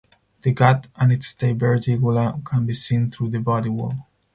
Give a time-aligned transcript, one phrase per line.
[0.41, 4.07] The gut and its diverticula can be seen through the body wall.